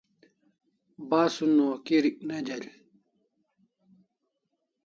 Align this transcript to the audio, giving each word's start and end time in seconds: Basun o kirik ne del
Basun 1.09 1.53
o 1.65 1.67
kirik 1.85 2.17
ne 2.27 2.37
del 2.47 2.63